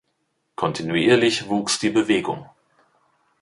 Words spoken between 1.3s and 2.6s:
wuchs die Bewegung.